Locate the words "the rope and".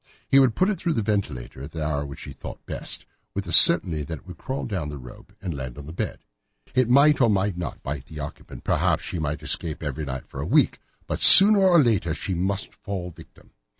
4.89-5.53